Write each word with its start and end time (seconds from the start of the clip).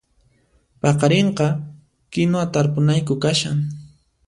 Paqarinqa 0.81 1.47
kinuwa 2.11 2.45
tarpunayku 2.53 3.13
kashan 3.23 3.57